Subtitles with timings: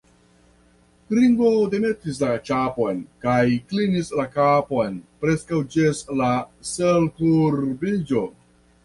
[1.17, 6.31] Ringo demetis la ĉapon kaj klinis la kapon preskaŭ ĝis la
[6.71, 8.25] selkurbiĝo.